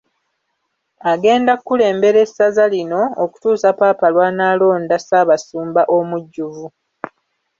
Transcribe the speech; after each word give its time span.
Agenda 1.11 1.53
kulembera 1.65 2.19
essaza 2.25 2.65
lino 2.73 3.01
okutuusa 3.23 3.69
Ppaapa 3.73 4.07
lw’anaalonda 4.13 4.95
Ssaabasumba 4.99 5.81
omujjuvu. 5.97 6.65